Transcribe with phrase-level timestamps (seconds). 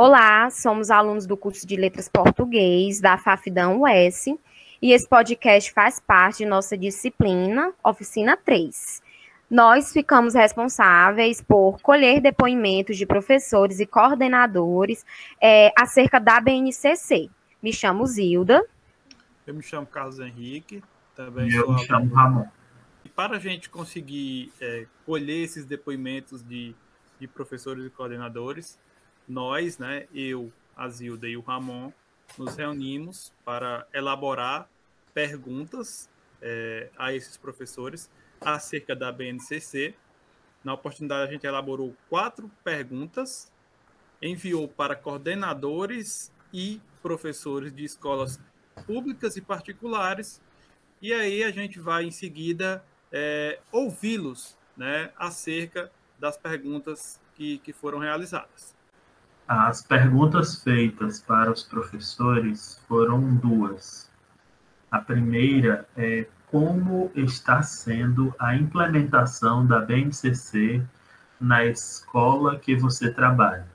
[0.00, 4.26] Olá, somos alunos do curso de Letras Português da FAFDAM US
[4.80, 9.02] e esse podcast faz parte de nossa disciplina, oficina 3.
[9.50, 15.04] Nós ficamos responsáveis por colher depoimentos de professores e coordenadores
[15.42, 17.28] é, acerca da BNCC.
[17.60, 18.64] Me chamo Zilda.
[19.44, 20.80] Eu me chamo Carlos Henrique.
[21.16, 22.46] Também eu me chamo Ramon.
[23.04, 26.72] E para a gente conseguir é, colher esses depoimentos de,
[27.18, 28.78] de professores e coordenadores,
[29.28, 31.92] nós, né, eu, a Zilda e o Ramon,
[32.36, 34.68] nos reunimos para elaborar
[35.12, 36.08] perguntas
[36.40, 38.10] é, a esses professores
[38.40, 39.94] acerca da BNCC.
[40.62, 43.52] Na oportunidade, a gente elaborou quatro perguntas,
[44.20, 48.40] enviou para coordenadores e professores de escolas
[48.86, 50.40] públicas e particulares,
[51.00, 57.72] e aí a gente vai em seguida é, ouvi-los né, acerca das perguntas que, que
[57.72, 58.77] foram realizadas.
[59.48, 64.06] As perguntas feitas para os professores foram duas.
[64.90, 70.82] A primeira é como está sendo a implementação da BNCC
[71.40, 73.66] na escola que você trabalha.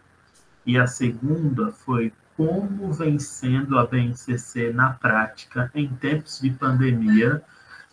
[0.63, 7.41] E a segunda foi como vem sendo a BNCC na prática em tempos de pandemia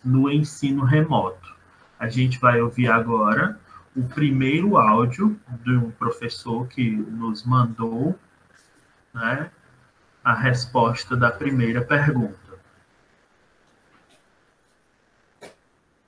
[0.05, 1.55] no ensino remoto.
[1.99, 3.59] A gente vai ouvir agora
[3.95, 8.17] o primeiro áudio de um professor que nos mandou
[9.13, 9.51] né,
[10.23, 12.39] a resposta da primeira pergunta.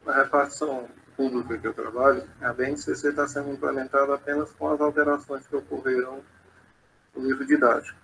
[0.05, 5.45] Na repartição pública que eu trabalho, a BNCC está sendo implementada apenas com as alterações
[5.45, 6.21] que ocorreram
[7.15, 7.97] no livro didático.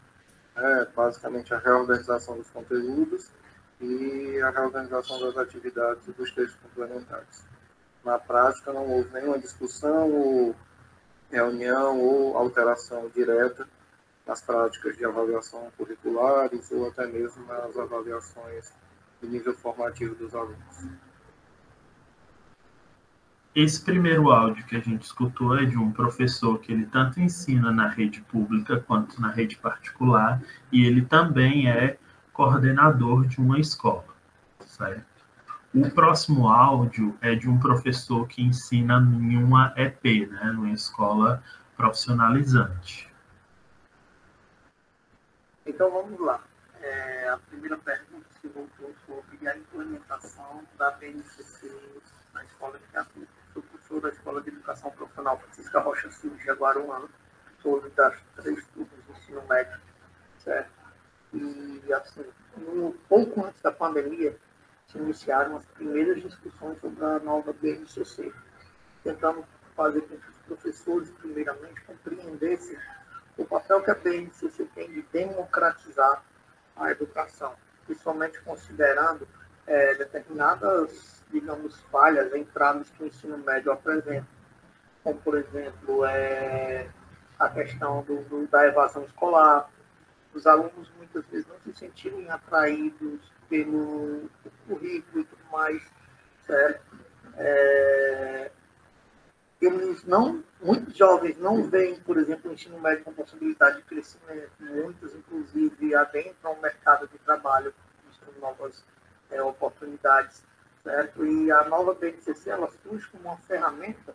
[0.55, 3.31] É, basicamente, a reorganização dos conteúdos
[3.79, 7.47] e a reorganização das atividades e dos textos complementares
[8.03, 10.55] na prática não houve nenhuma discussão ou
[11.31, 13.67] reunião ou alteração direta
[14.25, 18.71] nas práticas de avaliação curriculares ou até mesmo nas avaliações
[19.21, 20.87] de nível formativo dos alunos.
[23.55, 27.71] Esse primeiro áudio que a gente escutou é de um professor que ele tanto ensina
[27.71, 31.97] na rede pública quanto na rede particular e ele também é
[32.31, 34.05] coordenador de uma escola,
[34.65, 35.18] certo?
[35.73, 41.43] O próximo áudio é de um professor que ensina em uma EP, né, numa escola
[41.77, 43.07] profissionalizante.
[45.63, 46.41] Então vamos lá.
[46.81, 51.71] É, a primeira pergunta se voltou sobre a implementação da BNCC
[52.33, 53.27] na escola de Catu.
[53.53, 57.07] Sou professor da Escola de Educação Profissional Francisca Rocha Silva de Jaguaruana,
[57.61, 59.79] sou das três turmas do ensino médio,
[60.39, 60.71] certo?
[61.33, 62.25] E assim,
[62.57, 64.35] um pouco antes da pandemia,
[64.91, 68.31] se iniciaram as primeiras discussões sobre a nova BNCC,
[69.03, 69.45] tentando
[69.75, 72.77] fazer com que os professores, primeiramente, compreendessem
[73.37, 76.23] o papel que a BNCC tem de democratizar
[76.75, 77.53] a educação,
[77.85, 79.27] principalmente considerando
[79.67, 84.27] é, determinadas, digamos, falhas, entradas que o ensino médio apresenta,
[85.03, 86.89] como, por exemplo, é,
[87.37, 89.69] a questão do, do, da evasão escolar,
[90.33, 94.29] os alunos muitas vezes não se sentirem atraídos pelo
[94.67, 95.81] currículo e tudo mais,
[96.45, 96.99] certo?
[97.37, 98.51] É,
[99.61, 104.51] eles não, muitos jovens não veem, por exemplo, o ensino médio com possibilidade de crescimento,
[104.59, 107.73] muitos, inclusive, adentram o mercado de trabalho,
[108.07, 108.83] buscando novas
[109.29, 110.43] é, oportunidades,
[110.81, 111.25] certo?
[111.25, 114.13] E a nova BNCC, ela surge como uma ferramenta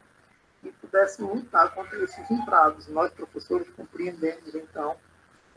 [0.62, 2.88] que pudesse lutar contra esses entraves.
[2.88, 4.96] Nós, professores, compreendemos, então,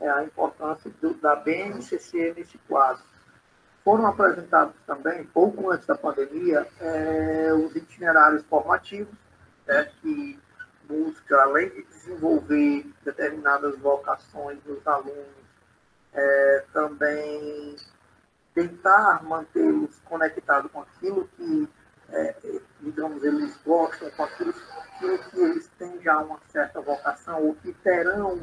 [0.00, 3.02] é, a importância do, da BNCC nesse quadro.
[3.88, 9.14] Foram apresentados também, pouco antes da pandemia, é, os itinerários formativos,
[9.66, 10.38] né, que
[10.86, 15.42] busca, além de desenvolver determinadas vocações dos alunos,
[16.12, 17.76] é, também
[18.54, 21.66] tentar mantê-los conectados com aquilo que,
[22.10, 22.36] é,
[22.82, 24.54] digamos, eles gostam, com aquilo,
[24.96, 28.34] aquilo, que eles têm já uma certa vocação, ou que terão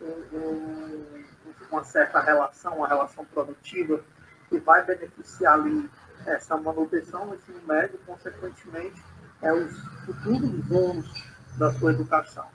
[0.00, 1.24] um, um,
[1.70, 4.02] uma certa relação, uma relação produtiva,
[4.48, 5.88] que vai beneficiar ali
[6.26, 9.02] essa manutenção no ensino médio, consequentemente,
[9.42, 11.24] é os futuros donos
[11.56, 12.46] da sua educação.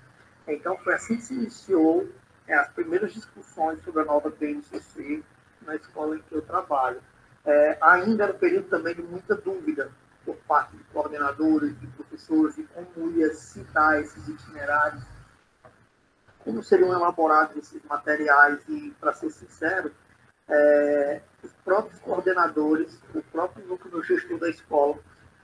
[0.48, 2.10] Então, foi assim que se iniciou
[2.48, 5.24] é, as primeiras discussões sobre a nova BNCC
[5.62, 7.02] na escola em que eu trabalho.
[7.46, 9.92] É, ainda era um período também de muita dúvida
[10.26, 13.32] por parte de coordenadores, de professores, de como ia
[13.74, 15.04] dar esses itinerários,
[16.40, 19.92] como seriam elaborados esses materiais e, para ser sincero,
[20.50, 25.00] é, os próprios coordenadores, o próprio núcleo gestor da escola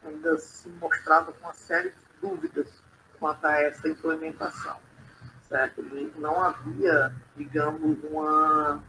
[0.06, 2.68] ainda se mostrava com uma série de dúvidas
[3.20, 4.78] quanto a essa implementação.
[5.48, 5.82] certo?
[5.82, 8.84] E não havia, digamos, uma,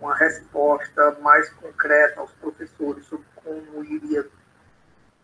[0.00, 4.28] uma resposta mais concreta aos professores sobre como iria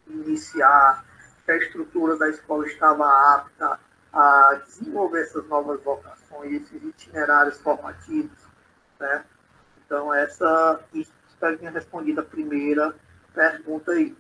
[0.07, 1.05] iniciar,
[1.45, 3.79] se a estrutura da escola estava apta
[4.13, 8.39] a desenvolver essas novas vocações, esses itinerários formativos,
[8.99, 9.25] né?
[9.87, 11.07] Então, essa, que
[11.71, 12.95] respondido a primeira
[13.33, 14.17] pergunta aí.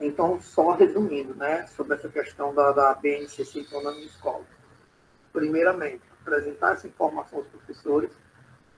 [0.00, 4.44] Então, só resumindo, né, sobre essa questão da, da BNCC então, na minha escola.
[5.32, 8.10] Primeiramente, apresentar essa informação aos professores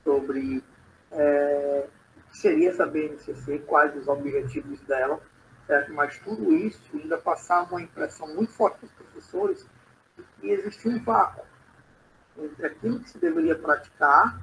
[0.03, 0.65] sobre
[1.13, 1.87] é,
[2.17, 5.21] o que seria essa BNCC, quais os objetivos dela,
[5.67, 5.93] certo?
[5.93, 9.67] Mas tudo isso ainda passava uma impressão muito forte para os professores
[10.17, 11.45] de que existia um vácuo
[12.39, 14.41] entre aquilo que se deveria praticar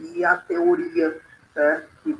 [0.00, 1.20] e a teoria
[1.52, 1.88] certo?
[2.02, 2.18] que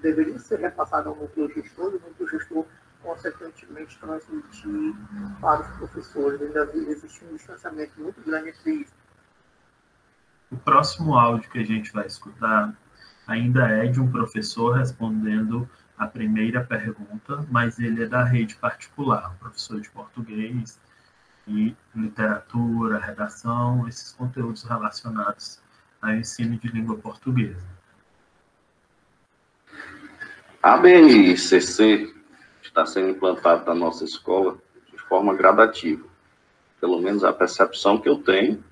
[0.00, 2.66] deveria ser repassada ao núcleo gestor e o núcleo gestor
[3.02, 4.94] consequentemente transmitir
[5.40, 6.40] para os professores.
[6.40, 8.92] Ainda existe um distanciamento muito grande entre isso.
[10.50, 12.74] O próximo áudio que a gente vai escutar
[13.26, 15.68] ainda é de um professor respondendo
[15.98, 20.78] a primeira pergunta, mas ele é da rede particular, professor de português
[21.48, 25.60] e literatura, redação, esses conteúdos relacionados
[26.10, 27.64] ao ensino de língua portuguesa.
[30.62, 32.12] A BNCC
[32.62, 34.58] está sendo implantado na nossa escola
[34.90, 36.04] de forma gradativa.
[36.80, 38.62] Pelo menos a percepção que eu tenho.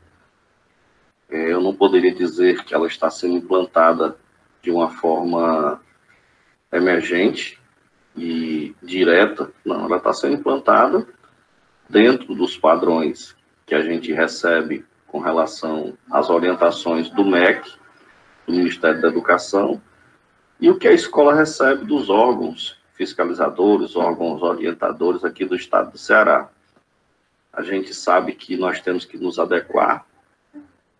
[1.28, 4.16] É, eu não poderia dizer que ela está sendo implantada
[4.62, 5.80] de uma forma
[6.72, 7.60] emergente
[8.16, 9.50] e direta.
[9.64, 11.06] Não, ela está sendo implantada
[11.88, 13.36] dentro dos padrões
[13.66, 17.70] que a gente recebe com relação às orientações do MEC,
[18.48, 19.80] do Ministério da Educação,
[20.60, 25.98] e o que a escola recebe dos órgãos fiscalizadores, órgãos orientadores aqui do estado do
[25.98, 26.48] Ceará.
[27.52, 30.04] A gente sabe que nós temos que nos adequar.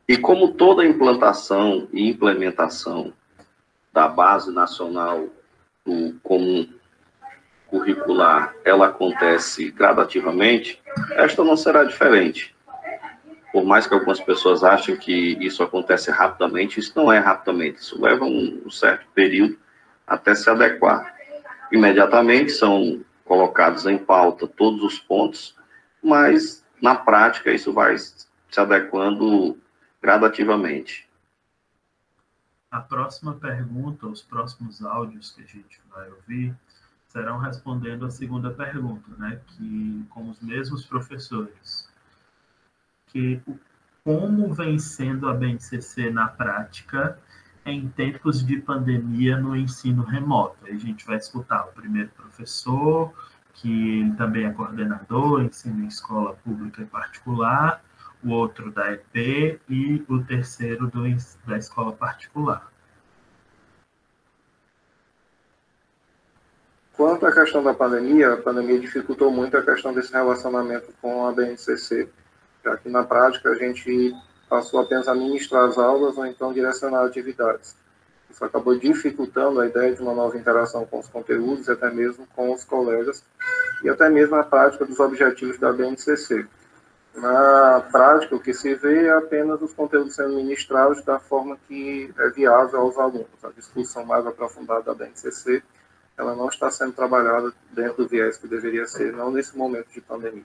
[0.06, 3.12] E como toda implantação e implementação
[3.93, 5.26] da base nacional
[5.84, 6.69] do comum
[7.66, 10.81] curricular, ela acontece gradativamente,
[11.16, 12.54] esta não será diferente.
[13.55, 18.03] Por mais que algumas pessoas achem que isso acontece rapidamente, isso não é rapidamente, isso
[18.03, 19.56] leva um certo período
[20.05, 21.15] até se adequar.
[21.71, 25.56] Imediatamente são colocados em pauta todos os pontos,
[26.03, 29.57] mas na prática isso vai se adequando
[30.03, 31.09] gradativamente.
[32.73, 36.53] A próxima pergunta, os próximos áudios que a gente vai ouvir,
[37.07, 41.89] serão respondendo a segunda pergunta, né, que com os mesmos professores,
[43.14, 43.40] que
[44.02, 47.16] como vem sendo a BNCC na prática
[47.64, 50.66] em tempos de pandemia no ensino remoto.
[50.66, 53.14] A gente vai escutar o primeiro professor,
[53.55, 57.82] que também é coordenador, ensina em escola pública e particular,
[58.22, 61.05] o outro da EP e o terceiro do,
[61.46, 62.69] da escola particular.
[66.93, 71.32] Quanto à questão da pandemia, a pandemia dificultou muito a questão desse relacionamento com a
[71.32, 72.08] BNCC,
[72.64, 74.14] já que na prática a gente
[74.49, 77.76] passou apenas a ministrar as aulas ou então direcionar atividades.
[78.31, 82.26] Isso acabou dificultando a ideia de uma nova interação com os conteúdos e até mesmo
[82.34, 83.22] com os colegas
[83.82, 86.46] e até mesmo a prática dos objetivos da BNCC.
[87.14, 92.12] Na prática, o que se vê é apenas os conteúdos sendo ministrados da forma que
[92.19, 93.44] é viável aos alunos.
[93.44, 95.62] A discussão mais aprofundada da BNCC,
[96.18, 100.00] ela não está sendo trabalhada dentro do viés que deveria ser, não nesse momento de
[100.00, 100.42] pandemia.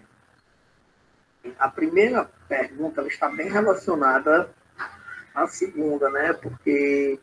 [1.57, 4.49] A primeira pergunta está bem relacionada
[5.33, 6.33] à segunda, né?
[6.33, 7.19] Porque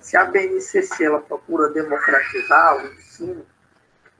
[0.00, 3.46] se a BNCC ela procura democratizar o ensino,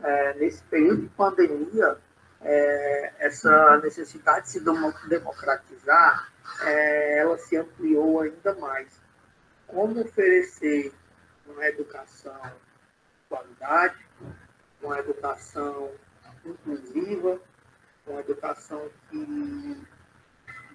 [0.03, 1.99] é, nesse período de pandemia,
[2.41, 4.61] é, essa necessidade de se
[5.09, 9.01] democratizar, é, ela se ampliou ainda mais.
[9.67, 10.93] Como oferecer
[11.47, 13.97] uma educação de qualidade,
[14.83, 15.91] uma educação
[16.45, 17.41] inclusiva,
[18.09, 19.87] uma educação que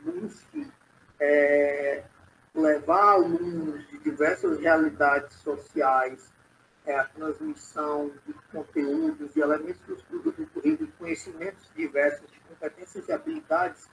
[0.03, 0.71] busque
[1.19, 2.03] é,
[2.53, 6.31] levar alunos de diversas realidades sociais
[6.85, 13.89] é, a transmissão de conteúdos, de elementos do, currículo, conhecimentos diversos, de competências e habilidades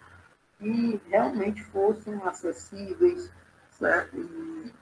[0.59, 3.31] que realmente fossem acessíveis
[3.79, 4.17] certo?
[4.17, 4.73] e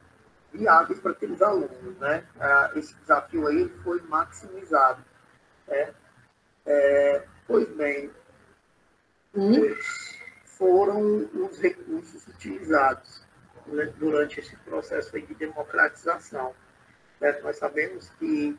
[0.52, 1.96] viáveis para aqueles alunos.
[1.98, 2.24] Né?
[2.40, 5.04] Ah, esse desafio aí foi maximizado.
[5.66, 5.94] Né?
[6.64, 8.10] É, pois bem,
[10.44, 13.22] foram os recursos utilizados
[13.66, 16.54] né, durante esse processo de democratização.
[17.20, 17.32] Né?
[17.42, 18.58] Nós sabemos que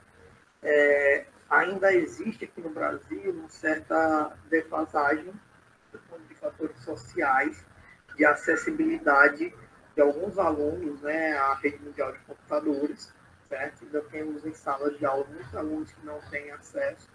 [0.63, 5.33] é, ainda existe aqui no Brasil uma certa defasagem
[6.27, 7.63] de fatores sociais
[8.15, 9.53] de acessibilidade
[9.95, 13.13] de alguns alunos né, à rede mundial de computadores,
[13.47, 13.83] certo?
[13.83, 17.07] Ainda temos em salas de aula muitos alunos que não têm acesso.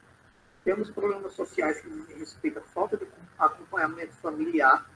[0.65, 3.07] Temos problemas sociais que dizem respeito à falta de
[3.39, 4.89] acompanhamento familiar,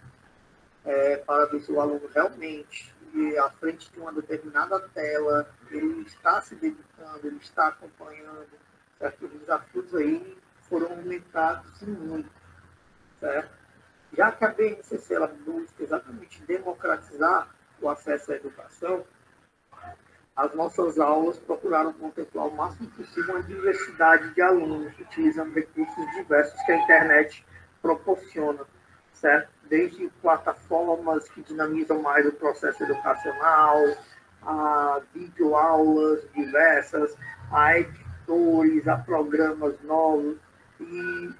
[0.84, 2.94] é, para ver se o aluno realmente,
[3.38, 8.48] à frente de uma determinada tela, ele está se dedicando, ele está acompanhando,
[8.98, 9.26] certo?
[9.26, 12.30] Os desafios aí foram aumentados muito,
[13.20, 13.50] certo?
[14.16, 19.04] Já que a BNCC ela busca exatamente democratizar o acesso à educação,
[20.38, 26.62] as nossas aulas procuraram contemplar o máximo possível uma diversidade de alunos, utilizando recursos diversos
[26.62, 27.44] que a internet
[27.82, 28.60] proporciona,
[29.12, 29.48] certo?
[29.68, 33.82] Desde plataformas que dinamizam mais o processo educacional,
[34.42, 37.16] a videoaulas diversas,
[37.50, 40.36] a editores, a programas novos,
[40.80, 41.30] e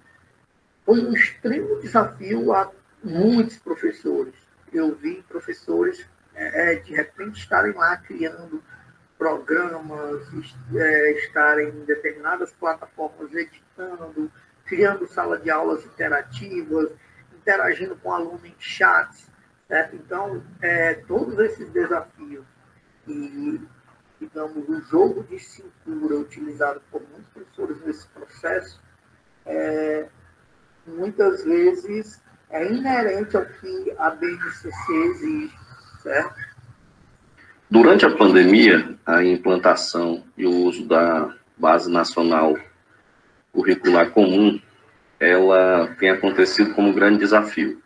[0.85, 2.69] foi um extremo desafio a
[3.05, 4.35] muitos professores.
[4.73, 8.61] Eu vi professores, é, é, de repente, estarem lá criando
[9.19, 10.23] programas,
[10.75, 14.31] é, estarem em determinadas plataformas editando,
[14.65, 16.93] criando sala de aulas interativas,
[17.37, 19.29] interagindo com o aluno em chats.
[19.67, 19.97] Certo?
[19.97, 22.45] Então, é, todos esses desafios
[23.07, 23.61] e,
[24.19, 28.81] digamos, o jogo de cintura utilizado por muitos professores nesse processo
[29.45, 30.09] é,
[30.87, 35.59] muitas vezes é inerente ao que a BNCC exige,
[36.03, 36.48] certo?
[37.71, 42.57] Durante a pandemia, a implantação e o uso da Base Nacional
[43.53, 44.59] Curricular Comum,
[45.21, 47.83] ela tem acontecido como um grande desafio.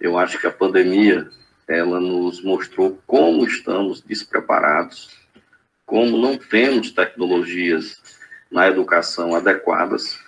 [0.00, 1.28] Eu acho que a pandemia,
[1.68, 5.16] ela nos mostrou como estamos despreparados,
[5.86, 8.02] como não temos tecnologias
[8.50, 10.18] na educação adequadas,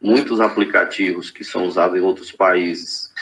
[0.00, 3.12] muitos aplicativos que são usados em outros países,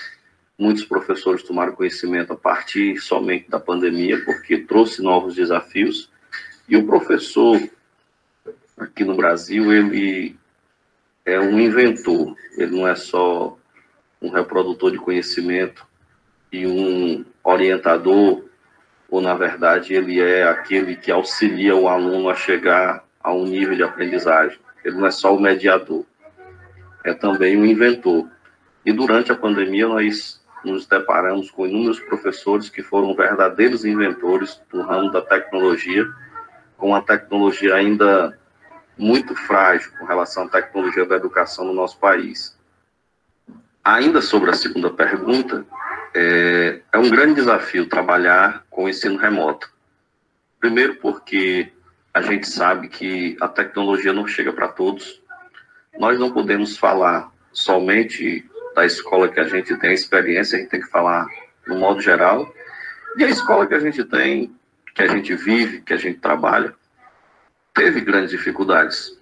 [0.58, 6.10] muitos professores tomaram conhecimento a partir somente da pandemia, porque trouxe novos desafios.
[6.68, 7.60] E o professor,
[8.76, 10.36] aqui no Brasil, ele
[11.24, 13.58] é um inventor, ele não é só
[14.20, 15.86] um reprodutor de conhecimento
[16.50, 18.44] e um orientador,
[19.10, 23.76] ou na verdade ele é aquele que auxilia o aluno a chegar a um nível
[23.76, 24.58] de aprendizagem.
[24.84, 26.04] Ele não é só o mediador
[27.04, 28.26] é também um inventor.
[28.84, 34.82] E durante a pandemia, nós nos deparamos com inúmeros professores que foram verdadeiros inventores do
[34.82, 36.06] ramo da tecnologia,
[36.76, 38.38] com a tecnologia ainda
[38.96, 42.56] muito frágil com relação à tecnologia da educação no nosso país.
[43.82, 45.66] Ainda sobre a segunda pergunta,
[46.14, 49.70] é, é um grande desafio trabalhar com o ensino remoto.
[50.60, 51.72] Primeiro, porque
[52.14, 55.20] a gente sabe que a tecnologia não chega para todos,
[55.98, 60.80] nós não podemos falar somente da escola que a gente tem experiência, a gente tem
[60.80, 61.26] que falar
[61.66, 62.52] no modo geral.
[63.16, 64.54] E a escola que a gente tem,
[64.94, 66.74] que a gente vive, que a gente trabalha,
[67.72, 69.16] teve grandes dificuldades.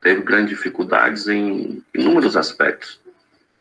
[0.00, 3.00] Teve grandes dificuldades em inúmeros aspectos.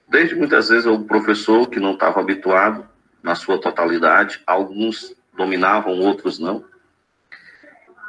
[0.08, 2.88] Desde muitas vezes o professor que não estava habituado
[3.24, 6.65] na sua totalidade, alguns dominavam, outros não.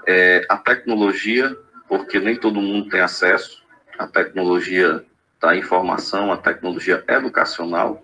[0.07, 1.57] É, a tecnologia,
[1.89, 3.63] porque nem todo mundo tem acesso,
[3.99, 5.05] a tecnologia
[5.43, 8.01] da informação, a tecnologia educacional,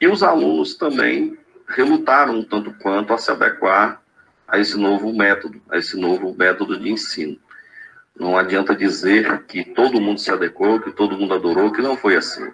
[0.00, 1.38] e os alunos também
[1.68, 4.02] relutaram tanto quanto a se adequar
[4.48, 7.38] a esse novo método, a esse novo método de ensino.
[8.18, 12.16] Não adianta dizer que todo mundo se adequou, que todo mundo adorou, que não foi
[12.16, 12.52] assim.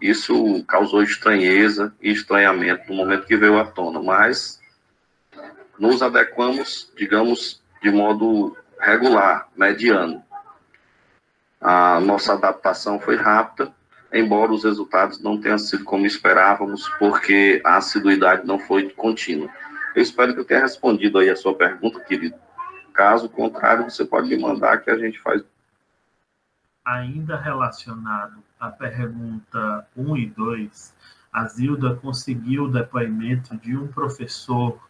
[0.00, 4.58] Isso causou estranheza e estranhamento no momento que veio à tona, mas
[5.78, 10.24] nos adequamos, digamos, de modo regular, mediano.
[11.62, 13.72] A nossa adaptação foi rápida,
[14.12, 19.48] embora os resultados não tenham sido como esperávamos, porque a assiduidade não foi contínua.
[19.94, 22.34] Eu espero que eu tenha respondido aí a sua pergunta, querido.
[22.92, 25.44] Caso contrário, você pode me mandar que a gente faz.
[26.84, 30.94] Ainda relacionado à pergunta 1 e 2,
[31.32, 34.80] a Zilda conseguiu o depoimento de um professor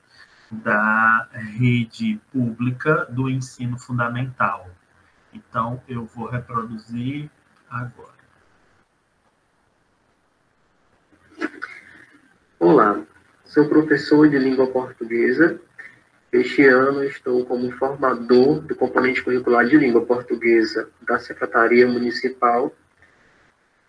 [0.50, 4.68] da rede pública do ensino fundamental.
[5.32, 7.30] Então, eu vou reproduzir
[7.68, 8.12] agora.
[12.58, 13.02] Olá,
[13.44, 15.60] sou professor de língua portuguesa.
[16.30, 22.72] Este ano estou como formador do componente curricular de língua portuguesa da Secretaria Municipal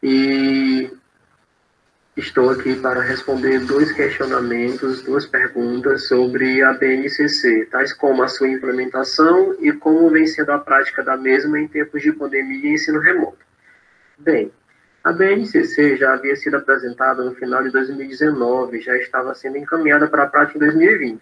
[0.01, 0.91] e
[2.15, 8.49] Estou aqui para responder dois questionamentos, duas perguntas sobre a BNCC, tais como a sua
[8.49, 12.99] implementação e como vem sendo a prática da mesma em tempos de pandemia e ensino
[12.99, 13.39] remoto.
[14.19, 14.51] Bem,
[15.03, 20.23] A BNCC já havia sido apresentada no final de 2019, já estava sendo encaminhada para
[20.23, 21.19] a prática em 2020.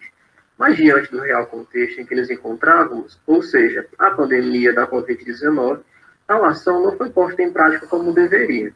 [0.56, 5.80] Mas diante do real contexto em que nos encontrávamos, ou seja, a pandemia da Covid-19,
[6.26, 8.72] tal ação não foi posta em prática como deveria.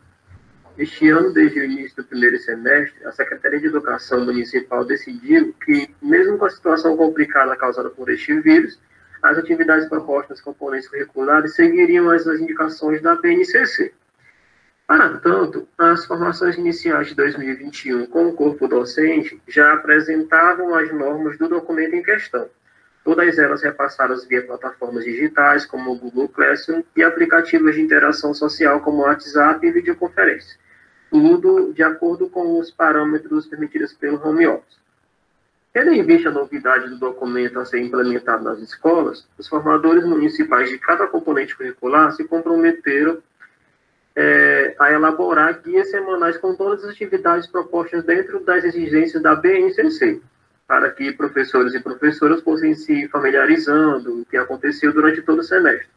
[0.79, 5.89] Este ano, desde o início do primeiro semestre, a Secretaria de Educação Municipal decidiu que,
[6.03, 8.79] mesmo com a situação complicada causada por este vírus,
[9.23, 13.91] as atividades propostas componentes curriculares seguiriam as indicações da BNCC.
[14.87, 21.39] Para tanto, as formações iniciais de 2021 com o corpo docente já apresentavam as normas
[21.39, 22.51] do documento em questão,
[23.03, 28.81] todas elas repassadas via plataformas digitais como o Google Classroom e aplicativos de interação social
[28.81, 30.57] como o WhatsApp e videoconferência,
[31.11, 34.77] tudo de acordo com os parâmetros permitidos pelo home office.
[35.73, 40.71] Tendo em vista a novidade do documento a ser implementado nas escolas, os formadores municipais
[40.71, 43.19] de cada componente curricular se comprometeram
[44.17, 50.23] é, a elaborar guias semanais com todas as atividades propostas dentro das exigências da BNCC,
[50.67, 55.89] para que professores e professoras fossem se familiarizando o que aconteceu durante todo o semestre.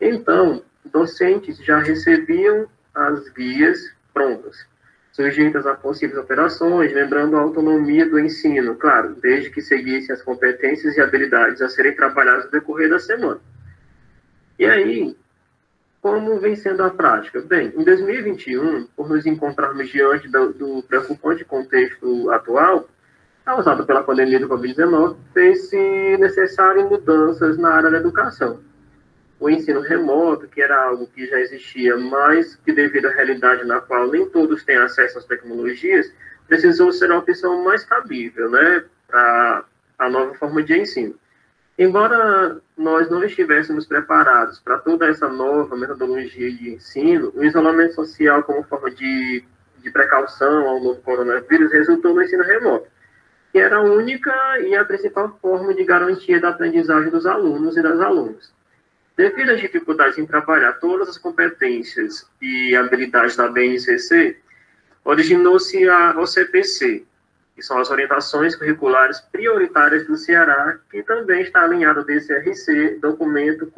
[0.00, 4.56] Então, docentes já recebiam as guias prontas,
[5.12, 10.96] sujeitas a possíveis operações, lembrando a autonomia do ensino, claro, desde que seguissem as competências
[10.96, 13.40] e habilidades a serem trabalhadas no decorrer da semana.
[14.58, 15.16] E aí,
[16.00, 17.40] como vem sendo a prática?
[17.42, 22.88] Bem, em 2021, por nos encontrarmos diante do, do preocupante contexto atual,
[23.44, 28.60] causado pela pandemia do Covid-19, fez-se necessário mudanças na área da educação.
[29.44, 33.78] O ensino remoto, que era algo que já existia, mas que devido à realidade na
[33.78, 36.10] qual nem todos têm acesso às tecnologias,
[36.48, 39.64] precisou ser a opção mais cabível, né, para
[39.98, 41.14] a nova forma de ensino.
[41.78, 48.42] Embora nós não estivéssemos preparados para toda essa nova metodologia de ensino, o isolamento social
[48.44, 49.44] como forma de,
[49.82, 52.86] de precaução ao novo coronavírus resultou no ensino remoto,
[53.52, 57.82] que era a única e a principal forma de garantia da aprendizagem dos alunos e
[57.82, 58.54] das alunas.
[59.16, 64.36] Devido às dificuldades em trabalhar todas as competências e habilidades da BNCC,
[65.04, 67.04] originou-se a OCPC,
[67.54, 73.72] que são as orientações curriculares prioritárias do Ceará, que também está alinhado ao DCRC, documento,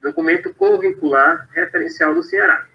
[0.00, 2.66] documento curricular referencial do Ceará.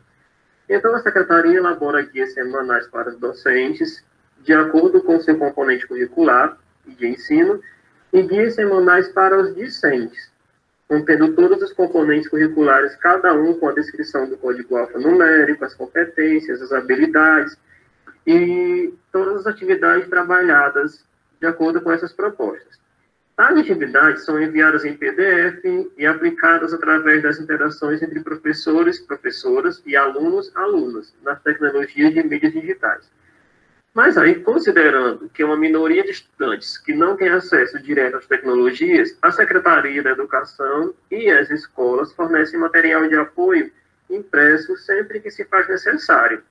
[0.69, 4.05] Então, a Secretaria elabora guias semanais para os docentes,
[4.43, 7.59] de acordo com seu componente curricular e de ensino,
[8.13, 10.31] e guias semanais para os discentes,
[10.87, 16.61] contendo todos os componentes curriculares, cada um com a descrição do código alfanumérico, as competências,
[16.61, 17.57] as habilidades,
[18.25, 21.05] e todas as atividades trabalhadas
[21.39, 22.77] de acordo com essas propostas.
[23.37, 25.63] As atividades são enviadas em PDF
[25.97, 32.51] e aplicadas através das interações entre professores, professoras e alunos, alunas, nas tecnologias de mídias
[32.51, 33.16] digitais.
[33.93, 39.17] Mas aí, considerando que uma minoria de estudantes que não tem acesso direto às tecnologias,
[39.21, 43.71] a Secretaria da Educação e as escolas fornecem material de apoio
[44.09, 46.43] impresso sempre que se faz necessário,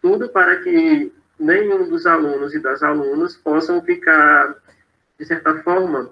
[0.00, 4.56] tudo para que nenhum dos alunos e das alunas possam ficar,
[5.18, 6.10] de certa forma,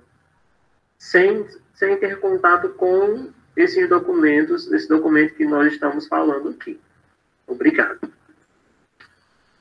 [0.99, 6.81] sem, sem ter contato com esses documentos, esse documento que nós estamos falando aqui.
[7.47, 8.01] Obrigado.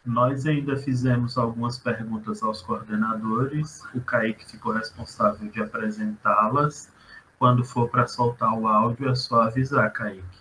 [0.05, 3.83] Nós ainda fizemos algumas perguntas aos coordenadores.
[3.93, 6.91] O Kaique ficou responsável de apresentá-las.
[7.38, 10.39] Quando for para soltar o áudio, é só avisar, Kaique.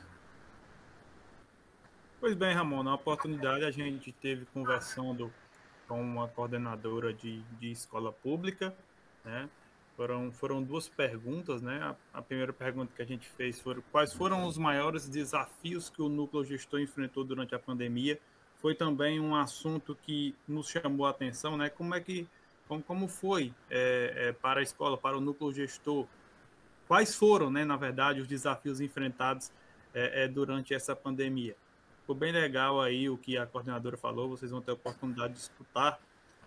[2.20, 5.32] Pois bem, Ramon, na oportunidade a gente teve conversando
[5.86, 8.74] com uma coordenadora de, de escola pública,
[9.24, 9.48] né?
[9.96, 11.80] Foram, foram duas perguntas, né?
[12.12, 16.02] A, a, primeira pergunta que a gente fez foi quais foram os maiores desafios que
[16.02, 18.20] o núcleo gestor enfrentou durante a pandemia.
[18.58, 21.70] Foi também um assunto que nos chamou a atenção, né?
[21.70, 22.26] Como é que,
[22.66, 26.06] como, como foi é, é, para a escola, para o núcleo gestor?
[26.88, 29.52] Quais foram, né, na verdade, os desafios enfrentados
[29.94, 31.54] é, é durante essa pandemia?
[32.00, 35.40] Ficou bem legal aí o que a coordenadora falou, vocês vão ter a oportunidade de
[35.40, 36.00] escutar.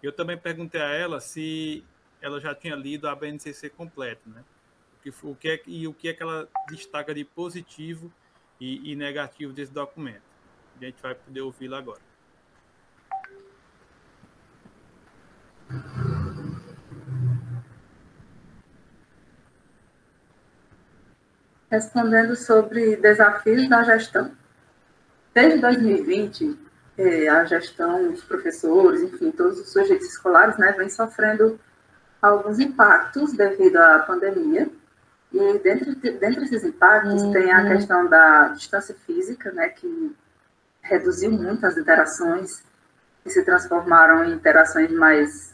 [0.04, 1.84] Eu também perguntei a ela se
[2.20, 4.44] ela já tinha lido a BNCC completa, né?
[5.00, 8.12] O que, o que é, e o que é que ela destaca de positivo
[8.60, 10.31] e, e negativo desse documento.
[10.80, 12.02] A gente vai poder ouvi-la agora.
[21.70, 24.32] Respondendo sobre desafios da gestão.
[25.34, 26.60] Desde 2020,
[26.98, 31.58] é, a gestão, os professores, enfim, todos os sujeitos escolares, né, vem sofrendo
[32.22, 34.70] alguns impactos devido à pandemia.
[35.32, 37.32] E dentre, dentre esses impactos uhum.
[37.32, 40.16] tem a questão da distância física, né, que
[40.82, 42.64] reduziu muito as interações
[43.26, 45.54] e se transformaram em interações mais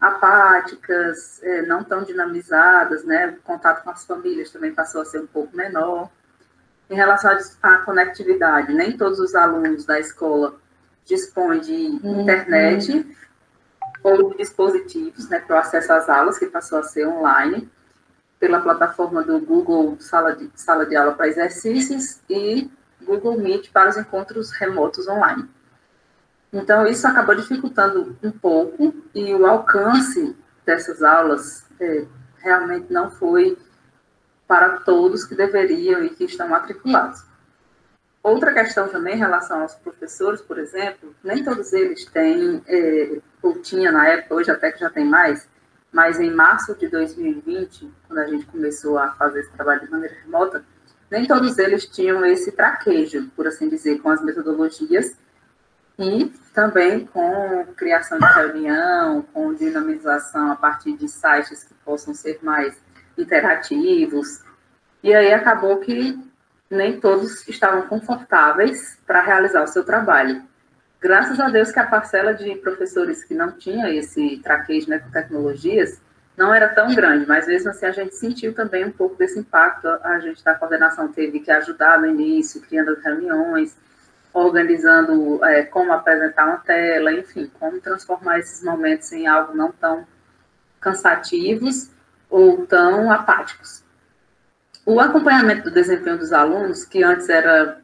[0.00, 3.28] apáticas, é, não tão dinamizadas, né?
[3.28, 6.10] O contato com as famílias também passou a ser um pouco menor.
[6.90, 10.56] Em relação à conectividade, nem todos os alunos da escola
[11.04, 12.22] dispõem de uhum.
[12.22, 13.16] internet
[14.02, 17.70] ou de dispositivos né, para o acesso às aulas, que passou a ser online,
[18.40, 22.68] pela plataforma do Google Sala de, Sala de Aula para Exercícios e
[23.04, 25.48] Google Meet para os encontros remotos online.
[26.52, 30.36] Então, isso acabou dificultando um pouco e o alcance
[30.66, 32.04] dessas aulas é,
[32.38, 33.56] realmente não foi
[34.46, 37.24] para todos que deveriam e que estão matriculados.
[38.22, 43.60] Outra questão também em relação aos professores, por exemplo, nem todos eles têm, é, ou
[43.60, 45.48] tinha na época, hoje até que já tem mais,
[45.90, 50.14] mas em março de 2020, quando a gente começou a fazer esse trabalho de maneira
[50.22, 50.64] remota,
[51.12, 55.14] nem todos eles tinham esse traquejo, por assim dizer, com as metodologias
[55.98, 62.38] e também com criação de reunião, com dinamização a partir de sites que possam ser
[62.42, 62.74] mais
[63.18, 64.40] interativos.
[65.02, 66.18] E aí acabou que
[66.70, 70.42] nem todos estavam confortáveis para realizar o seu trabalho.
[70.98, 75.10] Graças a Deus que a parcela de professores que não tinha esse traquejo né, com
[75.10, 76.00] tecnologias
[76.36, 79.86] não era tão grande, mas mesmo assim a gente sentiu também um pouco desse impacto.
[80.02, 83.76] A gente da coordenação teve que ajudar no início, criando reuniões,
[84.32, 90.06] organizando é, como apresentar uma tela, enfim, como transformar esses momentos em algo não tão
[90.80, 91.90] cansativos
[92.30, 93.82] ou tão apáticos.
[94.86, 97.81] O acompanhamento do desempenho dos alunos, que antes era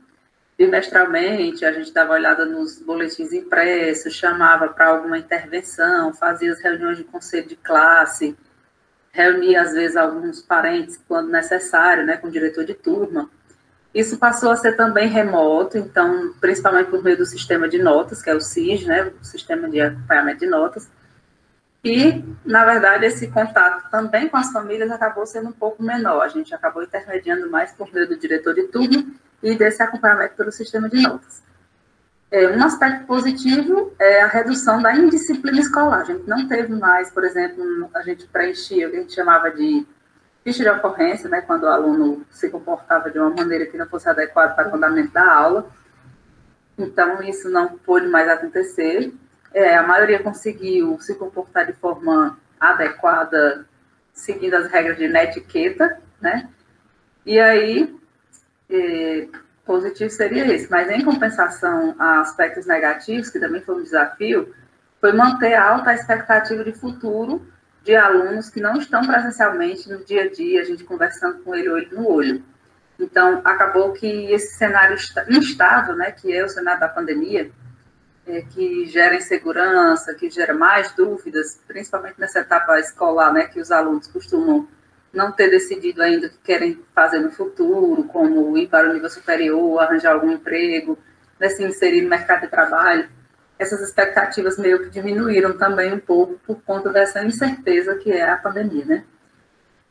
[0.59, 6.99] bimestralmente, a gente dava olhada nos boletins impressos, chamava para alguma intervenção, fazia as reuniões
[6.99, 8.37] de conselho de classe,
[9.13, 13.31] reunia às vezes alguns parentes quando necessário, né, com o diretor de turma.
[13.95, 18.29] Isso passou a ser também remoto, então, principalmente por meio do sistema de notas, que
[18.29, 20.91] é o SIS, né, o Sistema de Acompanhamento de Notas,
[21.85, 26.23] e, na verdade, esse contato também com as famílias acabou sendo um pouco menor.
[26.23, 30.53] A gente acabou intermediando mais por meio do diretor de turno e desse acompanhamento pelo
[30.53, 31.43] sistema de notas.
[32.31, 36.01] É, um aspecto positivo é a redução da indisciplina escolar.
[36.01, 39.51] A gente não teve mais, por exemplo, a gente preenchia o que a gente chamava
[39.51, 39.87] de
[40.45, 44.09] ficha de ocorrência, né, quando o aluno se comportava de uma maneira que não fosse
[44.09, 45.71] adequada para o andamento da aula.
[46.77, 49.13] Então, isso não pôde mais acontecer
[49.53, 53.67] é, a maioria conseguiu se comportar de forma adequada,
[54.13, 56.49] seguindo as regras de netiqueta, né?
[57.25, 57.95] E aí,
[59.65, 64.55] positivo seria esse, mas em compensação a aspectos negativos, que também foi um desafio,
[65.01, 67.47] foi manter alta a expectativa de futuro
[67.85, 71.69] de alunos que não estão presencialmente no dia a dia, a gente conversando com ele
[71.69, 72.43] olho no olho.
[72.99, 74.97] Então, acabou que esse cenário
[75.31, 77.51] instável, né, que é o cenário da pandemia,
[78.27, 83.71] é, que gera insegurança, que gera mais dúvidas, principalmente nessa etapa escolar, né, que os
[83.71, 84.69] alunos costumam
[85.13, 89.11] não ter decidido ainda o que querem fazer no futuro, como ir para o nível
[89.11, 90.99] superior, arranjar algum emprego,
[91.39, 93.09] né, se inserir no mercado de trabalho.
[93.59, 98.37] Essas expectativas meio que diminuíram também um pouco por conta dessa incerteza que é a
[98.37, 99.05] pandemia, né?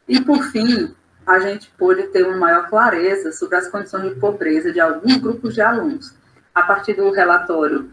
[0.08, 4.72] E, por fim, a gente pôde ter uma maior clareza sobre as condições de pobreza
[4.72, 6.14] de alguns grupos de alunos,
[6.56, 7.92] a partir do relatório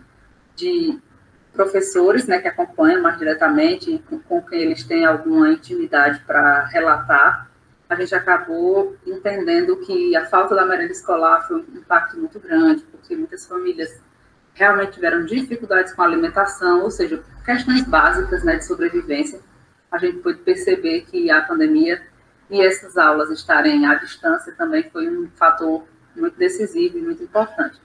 [0.54, 0.96] de
[1.54, 7.48] professores né, que acompanham mais diretamente, com, com quem eles têm alguma intimidade para relatar,
[7.88, 12.82] a gente acabou entendendo que a falta da merenda escolar foi um impacto muito grande,
[12.90, 14.00] porque muitas famílias
[14.52, 19.40] realmente tiveram dificuldades com a alimentação, ou seja, questões básicas né, de sobrevivência.
[19.90, 22.02] A gente pôde perceber que a pandemia
[22.50, 25.84] e essas aulas estarem à distância também foi um fator
[26.16, 27.80] muito decisivo e muito importante.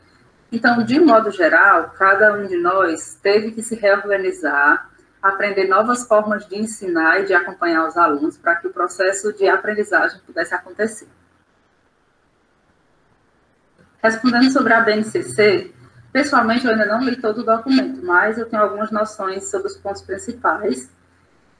[0.51, 4.89] Então, de modo geral, cada um de nós teve que se reorganizar,
[5.21, 9.47] aprender novas formas de ensinar e de acompanhar os alunos para que o processo de
[9.47, 11.07] aprendizagem pudesse acontecer.
[14.01, 15.71] Respondendo sobre a BNCC,
[16.11, 19.77] pessoalmente eu ainda não li todo o documento, mas eu tenho algumas noções sobre os
[19.77, 20.89] pontos principais.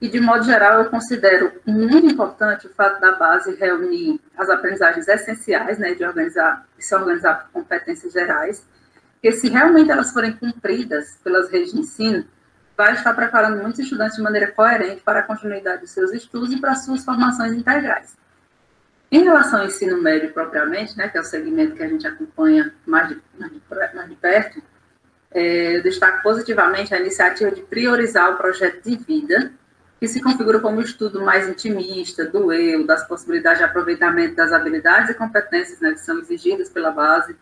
[0.02, 5.10] E, de modo geral, eu considero muito importante o fato da base reunir as aprendizagens
[5.10, 8.65] essenciais, né, de organizar, se organizar por competências gerais,
[9.21, 12.25] porque se realmente elas forem cumpridas pelas redes de ensino,
[12.75, 16.60] vai estar preparando muitos estudantes de maneira coerente para a continuidade dos seus estudos e
[16.60, 18.17] para as suas formações integrais.
[19.12, 22.73] Em relação ao ensino médio propriamente, né, que é o segmento que a gente acompanha
[22.86, 23.62] mais de, mais de,
[23.93, 24.63] mais de perto,
[25.32, 29.51] é, eu destaco positivamente a iniciativa de priorizar o projeto de vida,
[29.99, 34.53] que se configura como um estudo mais intimista do eu, das possibilidades de aproveitamento das
[34.53, 37.36] habilidades e competências né, que são exigidas pela base,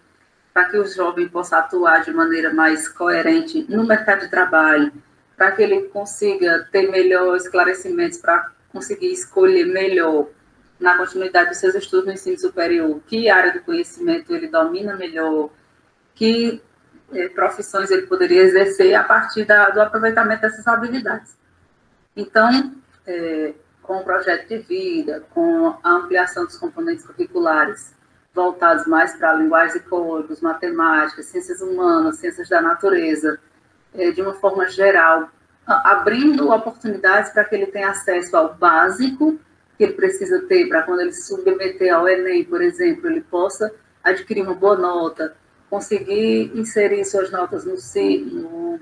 [0.58, 4.92] para que o jovem possa atuar de maneira mais coerente no mercado de trabalho,
[5.36, 10.30] para que ele consiga ter melhor esclarecimentos, para conseguir escolher melhor
[10.80, 15.52] na continuidade dos seus estudos no ensino superior, que área do conhecimento ele domina melhor,
[16.16, 16.60] que
[17.14, 21.38] eh, profissões ele poderia exercer a partir da, do aproveitamento dessas habilidades.
[22.16, 22.74] Então,
[23.06, 27.96] eh, com o projeto de vida, com a ampliação dos componentes curriculares,
[28.38, 33.40] voltados mais para linguagens e códigos, matemática, ciências humanas, ciências da natureza,
[33.96, 35.30] eh, de uma forma geral,
[35.66, 39.40] abrindo oportunidades para que ele tenha acesso ao básico
[39.76, 43.72] que ele precisa ter para quando ele se submeter ao Enem, por exemplo, ele possa
[44.04, 45.36] adquirir uma boa nota,
[45.70, 47.76] conseguir inserir suas notas no,
[48.32, 48.80] no,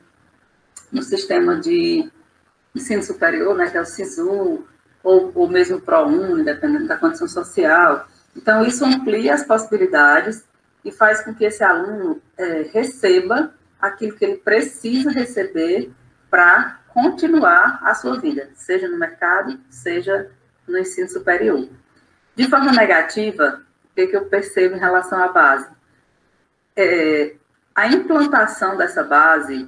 [0.92, 2.10] no sistema de
[2.76, 4.66] ensino superior, né, que é o SISU,
[5.04, 8.08] ou, ou mesmo ProUni, dependendo da condição social.
[8.36, 10.44] Então, isso amplia as possibilidades
[10.84, 15.92] e faz com que esse aluno é, receba aquilo que ele precisa receber
[16.30, 20.30] para continuar a sua vida, seja no mercado, seja
[20.68, 21.68] no ensino superior.
[22.36, 25.70] De forma negativa, o que, que eu percebo em relação à base?
[26.76, 27.36] É,
[27.74, 29.68] a implantação dessa base,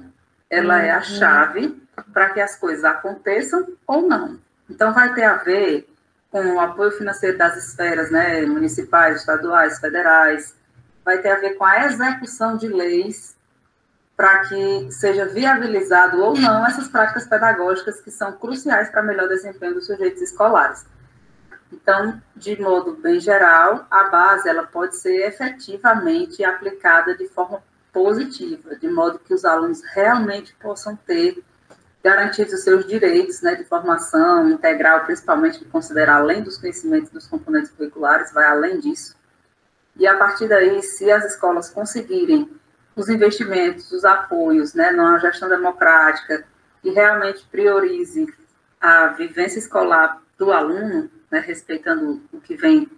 [0.50, 1.04] ela é a uhum.
[1.04, 4.38] chave para que as coisas aconteçam ou não.
[4.68, 5.87] Então, vai ter a ver
[6.30, 10.54] com o apoio financeiro das esferas né, municipais, estaduais, federais,
[11.04, 13.36] vai ter a ver com a execução de leis
[14.16, 19.74] para que seja viabilizado ou não essas práticas pedagógicas que são cruciais para melhor desempenho
[19.74, 20.84] dos sujeitos escolares.
[21.72, 27.62] Então, de modo bem geral, a base ela pode ser efetivamente aplicada de forma
[27.92, 31.42] positiva, de modo que os alunos realmente possam ter
[32.02, 37.26] garantidos os seus direitos né, de formação integral, principalmente de considerar além dos conhecimentos dos
[37.26, 39.16] componentes curriculares, vai além disso.
[39.96, 42.48] E a partir daí, se as escolas conseguirem
[42.94, 46.44] os investimentos, os apoios, né, numa gestão democrática
[46.82, 48.26] que realmente priorize
[48.80, 52.88] a vivência escolar do aluno, né, respeitando o que vem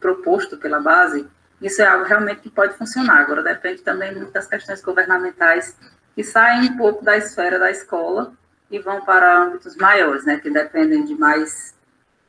[0.00, 1.26] proposto pela base,
[1.60, 3.20] isso é algo realmente que pode funcionar.
[3.20, 5.76] Agora, depende também muito das questões governamentais
[6.16, 8.32] que saem um pouco da esfera da escola
[8.70, 11.76] e vão para âmbitos maiores, né, que dependem de mais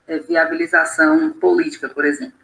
[0.06, 2.38] é, viabilização política, por exemplo.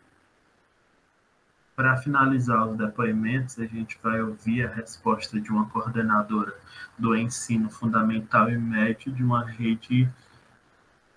[1.76, 6.56] Para finalizar os depoimentos, a gente vai ouvir a resposta de uma coordenadora
[6.98, 10.08] do ensino fundamental e médio de uma rede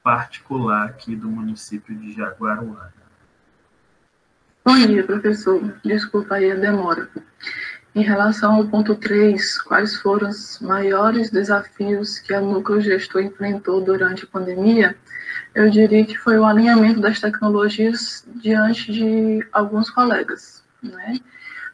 [0.03, 2.93] particular aqui do município de Jaguaruana.
[4.65, 5.62] Bom dia, professor.
[5.85, 7.09] Desculpa aí a demora.
[7.96, 13.80] Em relação ao ponto 3, quais foram os maiores desafios que a Núcleo Gestor enfrentou
[13.80, 14.94] durante a pandemia?
[15.56, 21.18] eu diria que foi o alinhamento das tecnologias diante de alguns colegas, né?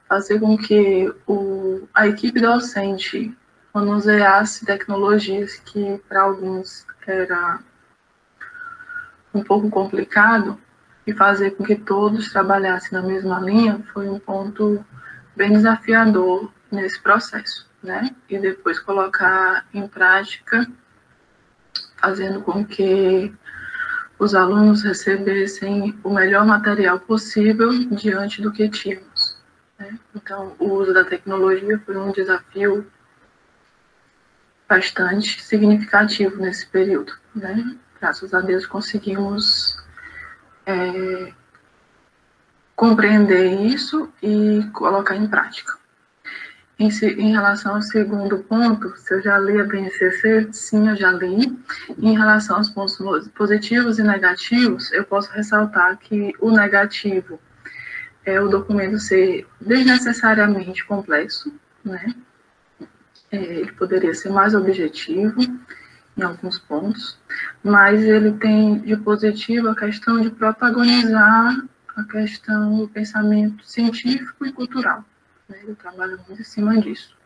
[0.08, 3.36] Fazer com que o, a equipe docente
[3.74, 7.58] manuseasse tecnologias que para alguns era
[9.34, 10.56] um pouco complicado
[11.04, 14.84] e fazer com que todos trabalhassem na mesma linha foi um ponto
[15.36, 18.14] bem desafiador nesse processo, né?
[18.28, 20.66] E depois colocar em prática,
[21.96, 23.32] fazendo com que
[24.18, 29.36] os alunos recebessem o melhor material possível diante do que tínhamos.
[29.78, 29.98] Né?
[30.14, 32.86] Então, o uso da tecnologia foi um desafio
[34.68, 37.12] bastante significativo nesse período.
[37.34, 37.76] Né?
[38.00, 39.76] Graças a Deus conseguimos
[40.66, 41.32] é,
[42.82, 45.74] compreender isso e colocar em prática.
[46.76, 51.12] Em, em, relação ao segundo ponto, se eu já li a BNCC, sim, eu já
[51.12, 51.56] li.
[51.96, 52.98] Em relação aos pontos
[53.36, 57.38] positivos e negativos, eu posso ressaltar que o negativo
[58.26, 62.12] é o documento ser desnecessariamente complexo, né?
[63.30, 65.40] É, ele poderia ser mais objetivo
[66.16, 67.16] em alguns pontos,
[67.62, 71.62] mas ele tem de positivo a questão de protagonizar
[71.96, 75.04] a questão do pensamento científico e cultural
[75.52, 75.60] né?
[75.62, 77.16] Ele trabalha muito em cima disso.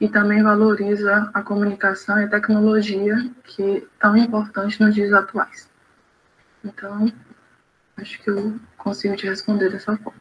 [0.00, 5.68] E também valoriza a comunicação e a tecnologia, que é tão importante nos dias atuais.
[6.64, 7.12] Então,
[7.96, 10.20] acho que eu consigo te responder dessa forma.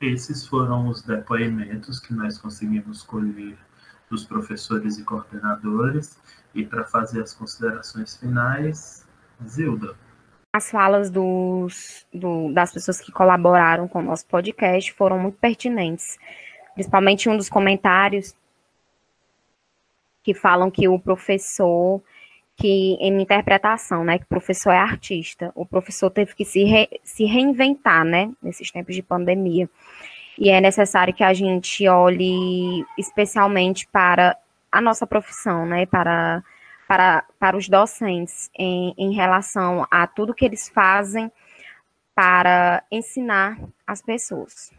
[0.00, 3.58] Esses foram os depoimentos que nós conseguimos colher
[4.10, 6.18] dos professores e coordenadores.
[6.54, 9.06] E para fazer as considerações finais,
[9.46, 9.94] Zilda
[10.52, 16.18] as falas dos, do, das pessoas que colaboraram com o nosso podcast foram muito pertinentes.
[16.74, 18.34] Principalmente um dos comentários
[20.22, 22.02] que falam que o professor
[22.54, 26.88] que em interpretação, né, que o professor é artista, o professor teve que se, re,
[27.02, 29.68] se reinventar, né, nesses tempos de pandemia.
[30.38, 34.36] E é necessário que a gente olhe especialmente para
[34.70, 36.44] a nossa profissão, né, para,
[36.92, 41.32] para, para os docentes em, em relação a tudo que eles fazem
[42.14, 44.70] para ensinar as pessoas.